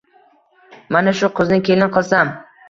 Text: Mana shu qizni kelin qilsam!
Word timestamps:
Mana 0.95 1.13
shu 1.19 1.29
qizni 1.41 1.61
kelin 1.69 1.93
qilsam! 1.99 2.35